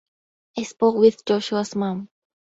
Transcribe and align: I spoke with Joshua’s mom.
I 0.57 0.63
spoke 0.63 0.95
with 0.95 1.23
Joshua’s 1.25 1.75
mom. 1.75 2.09